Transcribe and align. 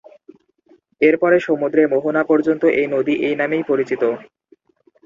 এরপর 1.01 1.31
সমুদ্রে 1.41 1.83
মোহনা 1.93 2.21
পর্যন্ত 2.23 2.63
এই 2.79 2.87
নদী 2.93 3.13
এই 3.27 3.35
নামেই 3.41 3.63
পরিচিত। 3.69 4.03